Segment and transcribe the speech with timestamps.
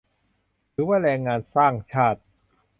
[0.73, 2.21] ถือว่าแรงงานสร้างชาติ